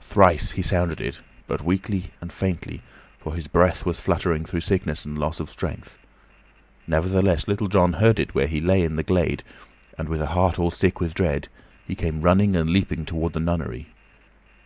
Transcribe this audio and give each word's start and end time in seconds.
Thrice 0.00 0.52
he 0.52 0.62
sounded 0.62 1.02
it, 1.02 1.20
but 1.46 1.62
weakly 1.62 2.04
and 2.22 2.32
faintly, 2.32 2.80
for 3.18 3.34
his 3.34 3.46
breath 3.46 3.84
was 3.84 4.00
fluttering 4.00 4.42
through 4.46 4.62
sickness 4.62 5.04
and 5.04 5.18
loss 5.18 5.38
of 5.38 5.50
strength; 5.50 5.98
nevertheless, 6.86 7.46
Little 7.46 7.68
John 7.68 7.92
heard 7.92 8.18
it 8.18 8.34
where 8.34 8.46
he 8.46 8.58
lay 8.58 8.82
in 8.82 8.96
the 8.96 9.02
glade, 9.02 9.44
and, 9.98 10.08
with 10.08 10.22
a 10.22 10.28
heart 10.28 10.58
all 10.58 10.70
sick 10.70 10.98
with 10.98 11.12
dread, 11.12 11.48
he 11.86 11.94
came 11.94 12.22
running 12.22 12.56
and 12.56 12.70
leaping 12.70 13.04
toward 13.04 13.34
the 13.34 13.40
nunnery. 13.40 13.88